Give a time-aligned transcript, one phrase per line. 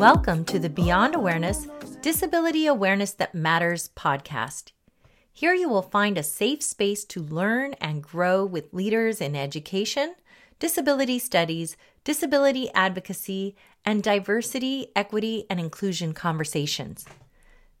[0.00, 1.66] Welcome to the Beyond Awareness
[2.00, 4.72] Disability Awareness That Matters podcast.
[5.30, 10.14] Here you will find a safe space to learn and grow with leaders in education,
[10.58, 17.04] disability studies, disability advocacy, and diversity, equity, and inclusion conversations.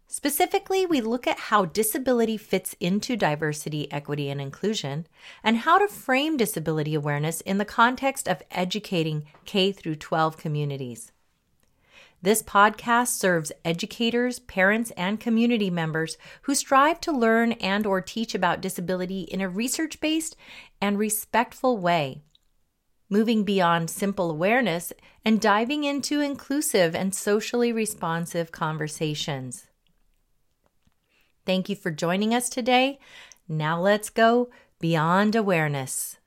[0.06, 5.06] Specifically, we look at how disability fits into diversity, equity, and inclusion,
[5.42, 11.12] and how to frame disability awareness in the context of educating K through 12 communities.
[12.22, 18.34] This podcast serves educators, parents, and community members who strive to learn and or teach
[18.34, 20.36] about disability in a research-based
[20.80, 22.22] and respectful way
[23.10, 24.92] moving beyond simple awareness
[25.24, 29.66] and diving into inclusive and socially responsive conversations.
[31.44, 33.00] Thank you for joining us today.
[33.48, 36.18] Now let's go beyond awareness.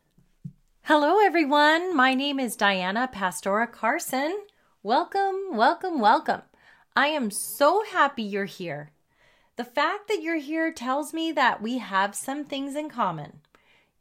[0.84, 1.96] Hello, everyone.
[1.96, 4.38] My name is Diana Pastora Carson.
[4.86, 6.42] Welcome, welcome, welcome.
[6.94, 8.92] I am so happy you're here.
[9.56, 13.40] The fact that you're here tells me that we have some things in common.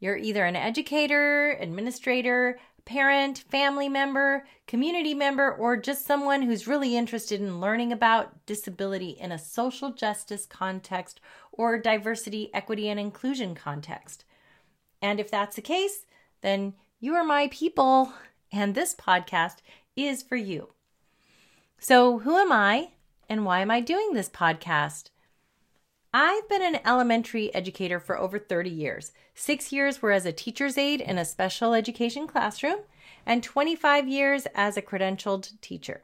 [0.01, 6.97] You're either an educator, administrator, parent, family member, community member, or just someone who's really
[6.97, 11.21] interested in learning about disability in a social justice context
[11.53, 14.25] or diversity, equity, and inclusion context.
[15.01, 16.05] And if that's the case,
[16.41, 18.11] then you are my people,
[18.51, 19.59] and this podcast
[19.95, 20.69] is for you.
[21.79, 22.91] So, who am I,
[23.29, 25.09] and why am I doing this podcast?
[26.13, 29.13] I've been an elementary educator for over 30 years.
[29.33, 32.79] Six years were as a teacher's aide in a special education classroom,
[33.25, 36.03] and 25 years as a credentialed teacher.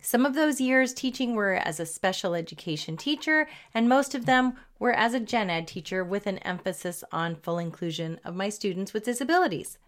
[0.00, 4.54] Some of those years teaching were as a special education teacher, and most of them
[4.78, 8.92] were as a gen ed teacher with an emphasis on full inclusion of my students
[8.92, 9.78] with disabilities.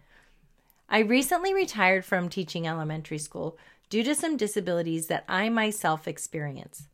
[0.88, 3.58] I recently retired from teaching elementary school
[3.91, 6.88] due to some disabilities that I myself experience.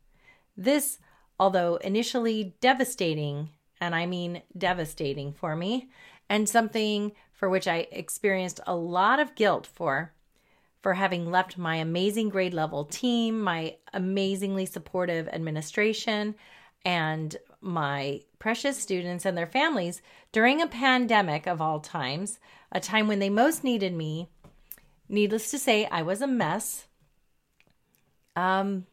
[0.55, 0.99] This
[1.39, 3.49] although initially devastating,
[3.81, 5.89] and I mean devastating for me,
[6.29, 10.13] and something for which I experienced a lot of guilt for,
[10.81, 16.35] for having left my amazing grade level team, my amazingly supportive administration,
[16.85, 20.01] and my precious students and their families
[20.33, 22.39] during a pandemic of all times,
[22.73, 24.27] a time when they most needed me.
[25.07, 26.87] Needless to say, I was a mess.
[28.35, 28.85] Um,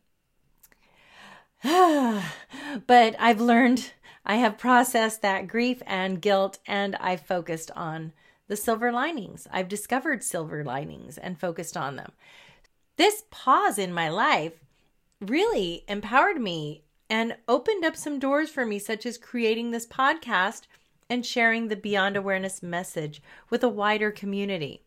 [1.65, 3.93] but I've learned,
[4.25, 8.13] I have processed that grief and guilt, and I've focused on
[8.47, 9.49] the silver linings.
[9.51, 12.13] I've discovered silver linings and focused on them.
[12.99, 14.53] This pause in my life
[15.21, 20.63] really empowered me and opened up some doors for me, such as creating this podcast
[21.11, 24.85] and sharing the Beyond Awareness message with a wider community.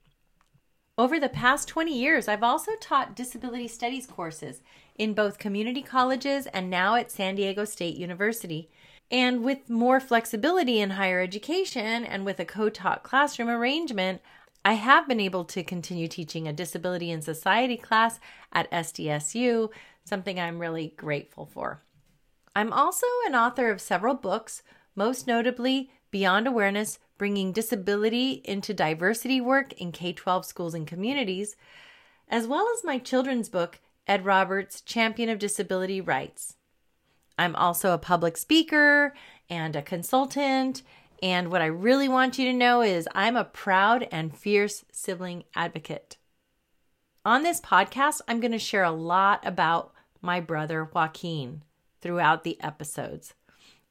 [0.97, 4.61] Over the past 20 years, I've also taught disability studies courses
[4.95, 8.69] in both community colleges and now at San Diego State University.
[9.11, 14.21] And with more flexibility in higher education and with a co taught classroom arrangement,
[14.63, 18.19] I have been able to continue teaching a disability and society class
[18.53, 19.69] at SDSU,
[20.05, 21.81] something I'm really grateful for.
[22.55, 24.61] I'm also an author of several books,
[24.95, 31.55] most notably Beyond Awareness Bringing Disability into Diversity Work in K 12 Schools and Communities,
[32.27, 36.55] as well as my children's book, Ed Roberts, Champion of Disability Rights.
[37.39, 39.15] I'm also a public speaker
[39.49, 40.83] and a consultant.
[41.23, 45.45] And what I really want you to know is I'm a proud and fierce sibling
[45.55, 46.17] advocate.
[47.25, 51.63] On this podcast, I'm going to share a lot about my brother Joaquin
[52.03, 53.33] throughout the episodes.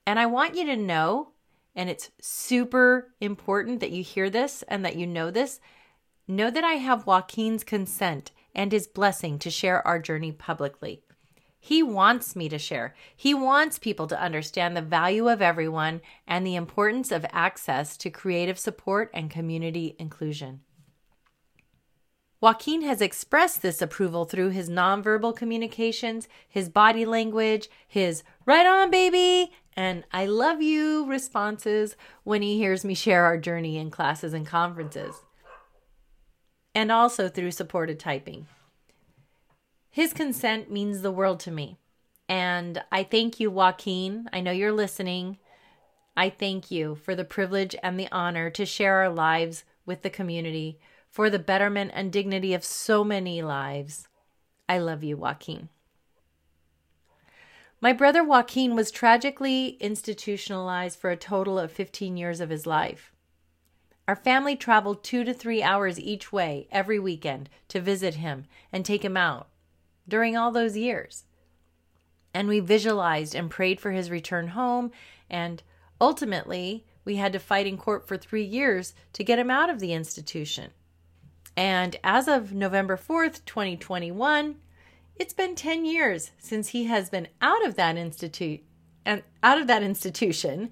[0.06, 1.30] And I want you to know,
[1.74, 5.58] and it's super important that you hear this and that you know this,
[6.28, 11.02] know that I have Joaquin's consent and his blessing to share our journey publicly.
[11.58, 12.94] He wants me to share.
[13.16, 18.10] He wants people to understand the value of everyone and the importance of access to
[18.10, 20.60] creative support and community inclusion.
[22.42, 28.90] Joaquin has expressed this approval through his nonverbal communications, his body language, his right on,
[28.90, 31.94] baby, and I love you responses
[32.24, 35.22] when he hears me share our journey in classes and conferences
[36.74, 38.48] and also through supported typing.
[39.88, 41.78] His consent means the world to me.
[42.28, 44.28] And I thank you, Joaquin.
[44.32, 45.38] I know you're listening.
[46.16, 50.10] I thank you for the privilege and the honor to share our lives with the
[50.10, 50.80] community
[51.12, 54.08] for the betterment and dignity of so many lives.
[54.66, 55.68] I love you, Joaquin.
[57.82, 63.12] My brother Joaquin was tragically institutionalized for a total of 15 years of his life.
[64.08, 68.84] Our family traveled two to three hours each way every weekend to visit him and
[68.84, 69.48] take him out.
[70.08, 71.24] during all those years.
[72.34, 74.90] And we visualized and prayed for his return home.
[75.30, 75.62] And
[76.00, 79.78] ultimately, we had to fight in court for three years to get him out of
[79.78, 80.72] the institution.
[81.56, 84.56] And as of November 4th, 2021,
[85.16, 88.62] it's been 10 years since he has been out of that institute
[89.04, 90.70] and out of that institution.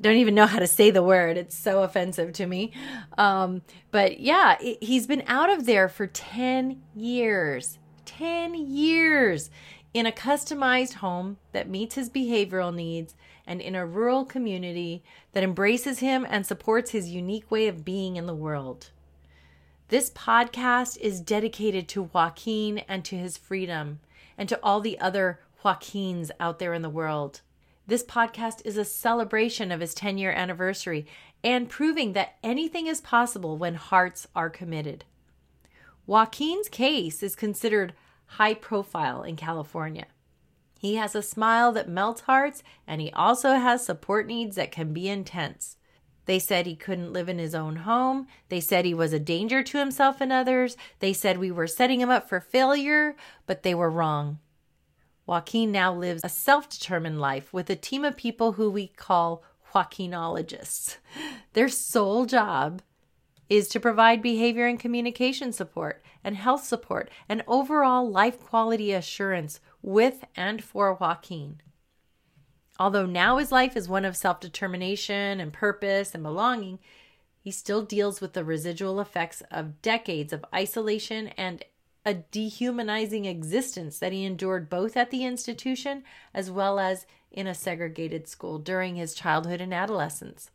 [0.00, 1.36] Don't even know how to say the word.
[1.36, 2.72] It's so offensive to me.
[3.16, 7.78] Um, but yeah, it, he's been out of there for 10 years.
[8.04, 9.50] 10 years
[9.94, 13.14] in a customized home that meets his behavioral needs
[13.46, 15.02] and in a rural community
[15.32, 18.90] that embraces him and supports his unique way of being in the world.
[19.88, 24.00] This podcast is dedicated to Joaquin and to his freedom
[24.36, 27.40] and to all the other Joaquins out there in the world.
[27.86, 31.06] This podcast is a celebration of his 10 year anniversary
[31.44, 35.04] and proving that anything is possible when hearts are committed.
[36.04, 37.94] Joaquin's case is considered
[38.26, 40.06] high profile in California.
[40.80, 44.92] He has a smile that melts hearts, and he also has support needs that can
[44.92, 45.76] be intense.
[46.26, 48.26] They said he couldn't live in his own home.
[48.48, 50.76] They said he was a danger to himself and others.
[50.98, 54.40] They said we were setting him up for failure, but they were wrong.
[55.24, 59.42] Joaquin now lives a self determined life with a team of people who we call
[59.72, 60.98] Joaquinologists.
[61.52, 62.82] Their sole job
[63.48, 69.60] is to provide behavior and communication support and health support and overall life quality assurance
[69.82, 71.60] with and for Joaquin.
[72.78, 76.78] Although now his life is one of self determination and purpose and belonging,
[77.40, 81.64] he still deals with the residual effects of decades of isolation and
[82.04, 87.54] a dehumanizing existence that he endured both at the institution as well as in a
[87.54, 90.50] segregated school during his childhood and adolescence.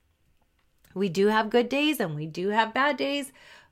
[0.94, 3.32] We do have good days and we do have bad days,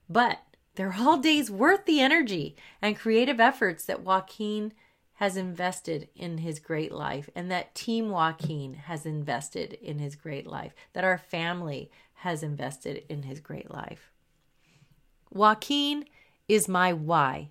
[0.09, 0.39] but
[0.75, 4.73] they're all days worth the energy and creative efforts that Joaquin
[5.19, 10.47] has invested in his great life and that Team Joaquin has invested in his great
[10.47, 14.13] life, that our family has invested in his great life.
[15.29, 16.05] Joaquin
[16.47, 17.49] is my why.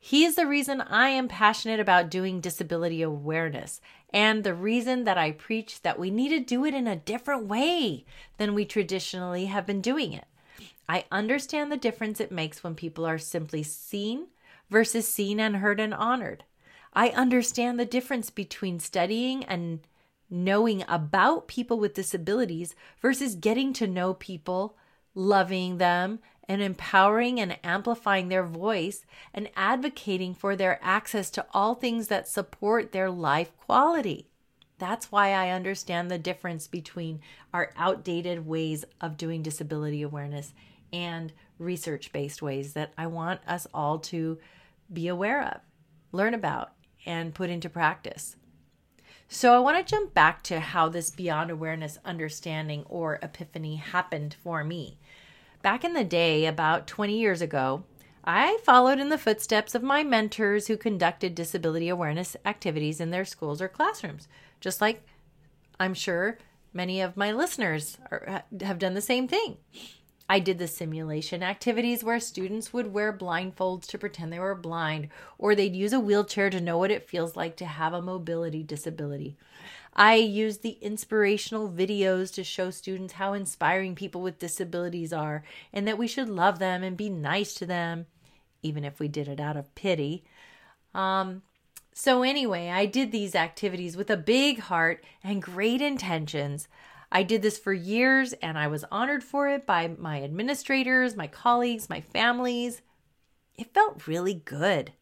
[0.00, 3.80] He is the reason I am passionate about doing disability awareness
[4.10, 7.46] and the reason that I preach that we need to do it in a different
[7.46, 8.04] way
[8.36, 10.24] than we traditionally have been doing it.
[10.88, 14.26] I understand the difference it makes when people are simply seen
[14.68, 16.42] versus seen and heard and honored.
[16.96, 19.80] I understand the difference between studying and
[20.30, 24.78] knowing about people with disabilities versus getting to know people,
[25.14, 29.04] loving them, and empowering and amplifying their voice
[29.34, 34.30] and advocating for their access to all things that support their life quality.
[34.78, 37.20] That's why I understand the difference between
[37.52, 40.54] our outdated ways of doing disability awareness
[40.94, 44.38] and research based ways that I want us all to
[44.90, 45.60] be aware of,
[46.10, 46.72] learn about,
[47.06, 48.36] and put into practice.
[49.28, 54.36] So, I want to jump back to how this beyond awareness understanding or epiphany happened
[54.42, 54.98] for me.
[55.62, 57.82] Back in the day, about 20 years ago,
[58.24, 63.24] I followed in the footsteps of my mentors who conducted disability awareness activities in their
[63.24, 64.28] schools or classrooms,
[64.60, 65.04] just like
[65.78, 66.38] I'm sure
[66.72, 69.56] many of my listeners are, have done the same thing.
[70.28, 75.08] I did the simulation activities where students would wear blindfolds to pretend they were blind,
[75.38, 78.62] or they'd use a wheelchair to know what it feels like to have a mobility
[78.64, 79.36] disability.
[79.94, 85.42] I used the inspirational videos to show students how inspiring people with disabilities are
[85.72, 88.06] and that we should love them and be nice to them,
[88.62, 90.24] even if we did it out of pity.
[90.94, 91.42] Um,
[91.94, 96.68] so, anyway, I did these activities with a big heart and great intentions.
[97.10, 101.26] I did this for years and I was honored for it by my administrators, my
[101.26, 102.82] colleagues, my families.
[103.54, 104.92] It felt really good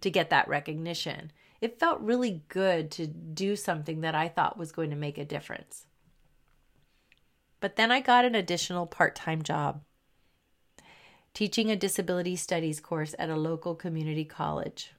[0.00, 1.32] to get that recognition.
[1.60, 5.24] It felt really good to do something that I thought was going to make a
[5.24, 5.86] difference.
[7.60, 9.82] But then I got an additional part time job
[11.34, 14.92] teaching a disability studies course at a local community college.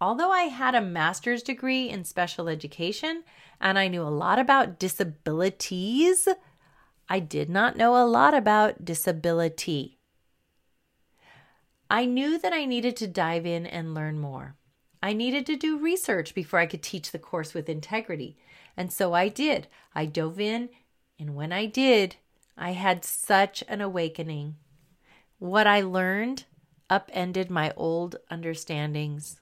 [0.00, 3.24] Although I had a master's degree in special education
[3.60, 6.28] and I knew a lot about disabilities,
[7.08, 9.98] I did not know a lot about disability.
[11.90, 14.56] I knew that I needed to dive in and learn more.
[15.02, 18.36] I needed to do research before I could teach the course with integrity.
[18.76, 19.68] And so I did.
[19.94, 20.68] I dove in,
[21.18, 22.16] and when I did,
[22.56, 24.56] I had such an awakening.
[25.38, 26.44] What I learned
[26.90, 29.40] upended my old understandings.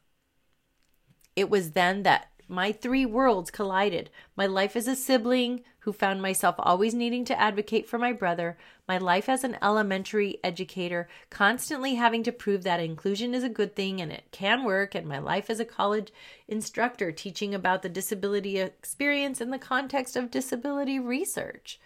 [1.36, 6.22] It was then that my three worlds collided my life as a sibling who found
[6.22, 8.56] myself always needing to advocate for my brother,
[8.88, 13.76] my life as an elementary educator, constantly having to prove that inclusion is a good
[13.76, 16.12] thing and it can work, and my life as a college
[16.48, 21.78] instructor teaching about the disability experience in the context of disability research.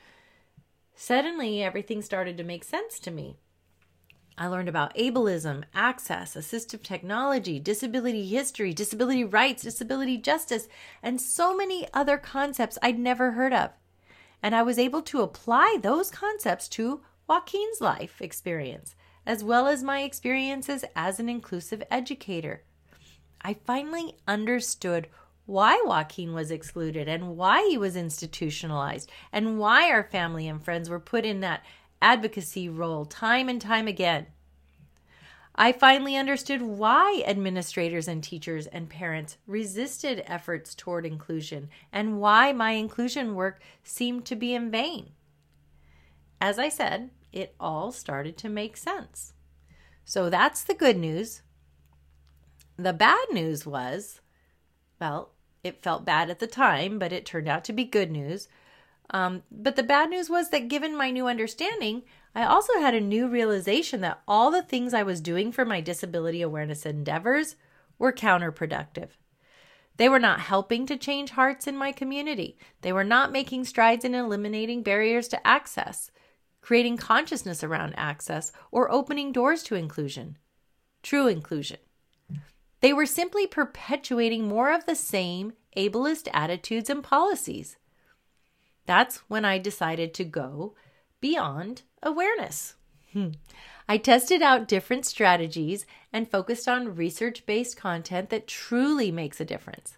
[0.95, 3.37] Suddenly, everything started to make sense to me.
[4.41, 10.67] I learned about ableism, access, assistive technology, disability history, disability rights, disability justice,
[11.03, 13.69] and so many other concepts I'd never heard of.
[14.43, 18.95] And I was able to apply those concepts to Joaquin's life experience,
[19.27, 22.63] as well as my experiences as an inclusive educator.
[23.43, 25.09] I finally understood
[25.45, 30.89] why Joaquin was excluded and why he was institutionalized and why our family and friends
[30.89, 31.63] were put in that
[32.03, 34.27] advocacy role time and time again.
[35.55, 42.53] I finally understood why administrators and teachers and parents resisted efforts toward inclusion and why
[42.53, 45.11] my inclusion work seemed to be in vain.
[46.41, 49.35] As I said, it all started to make sense.
[50.05, 51.43] So that's the good news.
[52.77, 54.21] The bad news was,
[54.99, 58.49] well, it felt bad at the time, but it turned out to be good news.
[59.11, 62.03] Um, but the bad news was that given my new understanding,
[62.35, 65.81] I also had a new realization that all the things I was doing for my
[65.81, 67.57] disability awareness endeavors
[67.99, 69.11] were counterproductive.
[69.97, 72.57] They were not helping to change hearts in my community.
[72.83, 76.11] They were not making strides in eliminating barriers to access,
[76.63, 80.39] creating consciousness around access, or opening doors to inclusion.
[81.03, 81.79] True inclusion.
[82.81, 87.77] They were simply perpetuating more of the same ableist attitudes and policies.
[88.91, 90.75] That's when I decided to go
[91.21, 92.75] beyond awareness.
[93.13, 93.29] Hmm.
[93.89, 99.45] I tested out different strategies and focused on research based content that truly makes a
[99.45, 99.97] difference.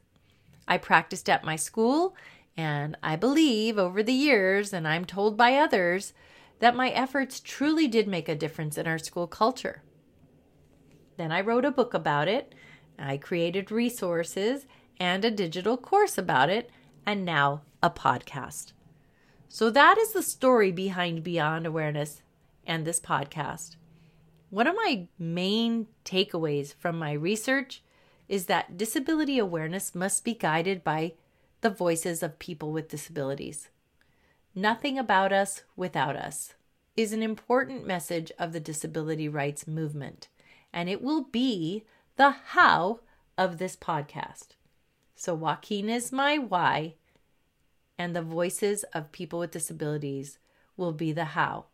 [0.68, 2.14] I practiced at my school,
[2.54, 6.12] and I believe over the years, and I'm told by others,
[6.58, 9.82] that my efforts truly did make a difference in our school culture.
[11.16, 12.54] Then I wrote a book about it,
[12.98, 14.66] I created resources
[15.00, 16.68] and a digital course about it,
[17.06, 18.72] and now a podcast.
[19.54, 22.22] So that is the story behind Beyond Awareness
[22.66, 23.76] and this podcast.
[24.48, 27.82] One of my main takeaways from my research
[28.30, 31.12] is that disability awareness must be guided by
[31.60, 33.68] the voices of people with disabilities.
[34.54, 36.54] Nothing about us without us
[36.96, 40.28] is an important message of the disability rights movement,
[40.72, 41.84] and it will be
[42.16, 43.00] the how
[43.36, 44.56] of this podcast.
[45.14, 46.94] So, Joaquin is my why,
[48.02, 50.40] and the voices of people with disabilities
[50.76, 51.66] will be the how.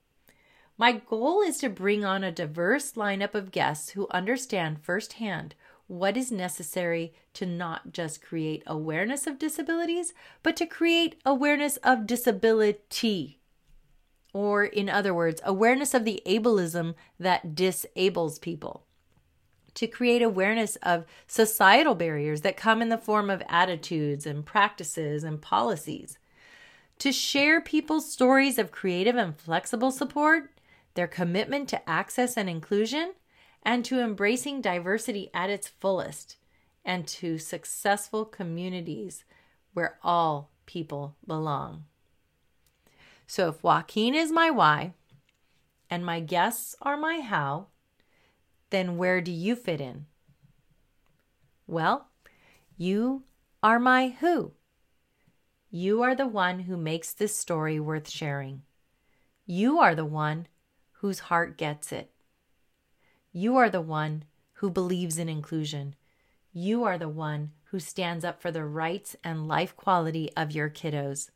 [0.76, 5.54] My goal is to bring on a diverse lineup of guests who understand firsthand
[5.87, 12.06] what is necessary to not just create awareness of disabilities, but to create awareness of
[12.06, 13.40] disability.
[14.35, 18.85] Or, in other words, awareness of the ableism that disables people
[19.78, 25.23] to create awareness of societal barriers that come in the form of attitudes and practices
[25.23, 26.18] and policies,
[26.99, 30.50] to share people's stories of creative and flexible support,
[30.94, 33.12] their commitment to access and inclusion,
[33.62, 36.38] and to embracing diversity at its fullest,
[36.85, 39.23] and to successful communities
[39.75, 41.85] where all people belong.
[43.28, 44.94] So, if Joaquin is my why
[45.88, 47.68] and my guests are my how,
[48.70, 50.06] then where do you fit in?
[51.66, 52.08] Well,
[52.76, 53.25] you
[53.62, 54.52] are my who.
[55.70, 58.62] You are the one who makes this story worth sharing.
[59.44, 60.46] You are the one
[60.92, 62.10] whose heart gets it.
[63.32, 65.94] You are the one who believes in inclusion.
[66.52, 70.70] You are the one who stands up for the rights and life quality of your
[70.70, 71.30] kiddos.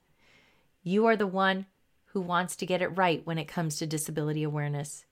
[0.82, 1.66] You are the one
[2.06, 5.04] who wants to get it right when it comes to disability awareness.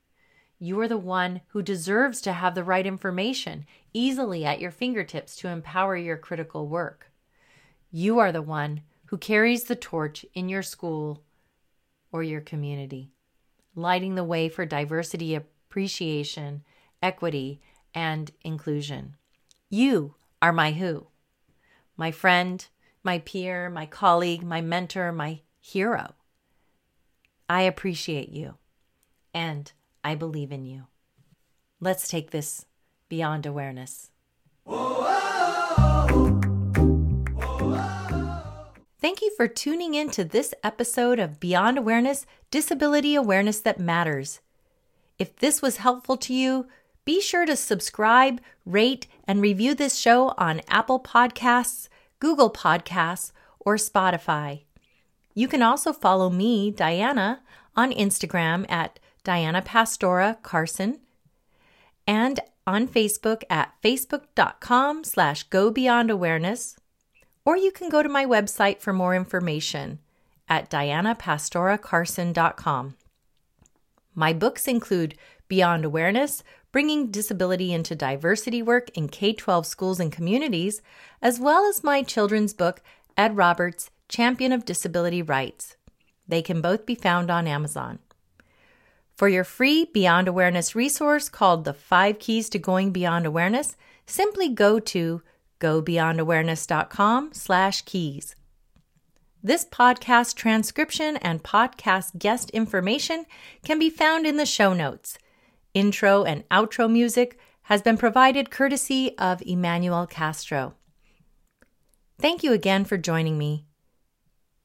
[0.62, 3.64] You are the one who deserves to have the right information
[3.94, 7.10] easily at your fingertips to empower your critical work.
[7.90, 11.24] You are the one who carries the torch in your school
[12.12, 13.10] or your community,
[13.74, 16.62] lighting the way for diversity appreciation,
[17.02, 17.62] equity,
[17.94, 19.16] and inclusion.
[19.70, 21.06] You are my who,
[21.96, 22.66] my friend,
[23.02, 26.12] my peer, my colleague, my mentor, my hero.
[27.48, 28.58] I appreciate you.
[29.32, 29.72] And
[30.02, 30.87] I believe in you.
[31.80, 32.66] Let's take this
[33.09, 34.11] beyond awareness.
[39.00, 44.40] Thank you for tuning in to this episode of Beyond Awareness Disability Awareness That Matters.
[45.19, 46.66] If this was helpful to you,
[47.07, 51.88] be sure to subscribe, rate, and review this show on Apple Podcasts,
[52.19, 54.64] Google Podcasts, or Spotify.
[55.35, 57.40] You can also follow me, Diana,
[57.75, 61.00] on Instagram at Diana Pastora Carson
[62.06, 66.76] and on Facebook at facebook.com slash go beyond awareness.
[67.44, 70.00] Or you can go to my website for more information
[70.48, 72.96] at dianapastoracarson.com.
[74.14, 75.16] My books include
[75.48, 80.82] Beyond Awareness, bringing disability into diversity work in K 12 schools and communities,
[81.22, 82.82] as well as my children's book,
[83.16, 85.76] Ed Roberts, Champion of Disability Rights.
[86.28, 87.98] They can both be found on Amazon.
[89.20, 94.48] For your free Beyond Awareness resource called The Five Keys to Going Beyond Awareness, simply
[94.48, 95.20] go to
[95.60, 98.34] gobeyondawareness.com slash keys.
[99.42, 103.26] This podcast transcription and podcast guest information
[103.62, 105.18] can be found in the show notes.
[105.74, 110.76] Intro and outro music has been provided courtesy of Emmanuel Castro.
[112.18, 113.66] Thank you again for joining me.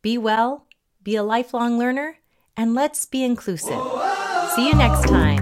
[0.02, 0.66] Be well,
[1.04, 2.20] be a lifelong learner,
[2.56, 3.82] and let's be inclusive.
[4.56, 5.35] See you next time.